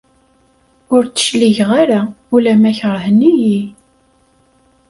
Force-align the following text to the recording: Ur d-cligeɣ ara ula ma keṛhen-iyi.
Ur 0.95 1.03
d-cligeɣ 1.05 1.69
ara 1.81 2.01
ula 2.35 2.53
ma 2.61 2.71
keṛhen-iyi. 2.79 3.61